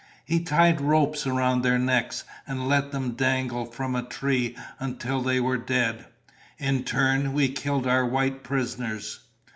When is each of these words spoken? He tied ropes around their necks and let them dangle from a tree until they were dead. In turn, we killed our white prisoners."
He 0.25 0.43
tied 0.43 0.81
ropes 0.81 1.27
around 1.27 1.61
their 1.61 1.77
necks 1.77 2.23
and 2.47 2.67
let 2.67 2.91
them 2.91 3.11
dangle 3.11 3.65
from 3.65 3.95
a 3.95 4.01
tree 4.01 4.57
until 4.79 5.21
they 5.21 5.39
were 5.39 5.57
dead. 5.59 6.07
In 6.57 6.83
turn, 6.83 7.33
we 7.33 7.49
killed 7.49 7.85
our 7.85 8.03
white 8.03 8.41
prisoners." 8.41 9.19